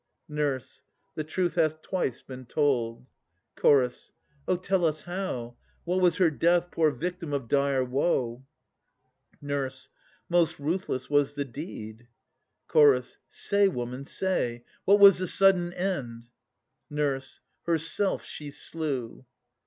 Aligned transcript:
NUR. 0.27 0.59
The 1.13 1.23
truth 1.23 1.53
hath 1.53 1.83
twice 1.83 2.23
been 2.23 2.47
told. 2.47 3.05
CH. 3.55 4.09
O 4.47 4.55
tell 4.59 4.83
us 4.83 5.03
how! 5.03 5.57
What 5.83 6.01
was 6.01 6.15
her 6.17 6.31
death, 6.31 6.71
poor 6.71 6.89
victim 6.89 7.33
of 7.33 7.47
dire 7.47 7.83
woe? 7.83 8.43
NUR. 9.43 9.69
Most 10.27 10.57
ruthless 10.57 11.07
was 11.07 11.35
the 11.35 11.45
deed. 11.45 12.07
CH. 12.73 13.17
Say, 13.29 13.67
woman, 13.67 14.03
say! 14.03 14.63
What 14.85 14.99
was 14.99 15.19
the 15.19 15.27
sudden 15.27 15.71
end? 15.71 16.29
NUR. 16.89 17.19
Herself 17.67 18.23
she 18.25 18.49
slew. 18.49 19.23